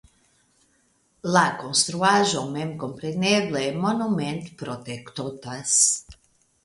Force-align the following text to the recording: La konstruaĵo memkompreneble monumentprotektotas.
La 1.35 1.43
konstruaĵo 1.59 2.41
memkompreneble 2.55 3.63
monumentprotektotas. 3.85 5.77